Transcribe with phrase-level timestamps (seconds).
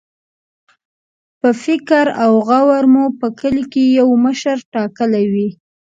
[1.39, 5.49] په فکر او غور مو په کلي کې یو مشر ټاکلی وي.